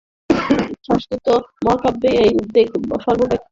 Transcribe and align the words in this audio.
সংস্কৃত 0.87 1.27
মহাকাব্যে 1.65 2.09
এই 2.23 2.31
উদ্বেগ 2.39 2.67
সর্বব্যাপী। 3.03 3.45